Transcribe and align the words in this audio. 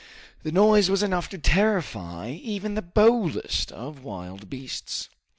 The 0.41 0.51
noise 0.51 0.89
was 0.89 1.03
enough 1.03 1.29
to 1.29 1.37
terrify 1.37 2.31
even 2.31 2.73
the 2.73 2.81
boldest 2.81 3.71
of 3.71 4.03
wild 4.03 4.49
beasts. 4.49 5.09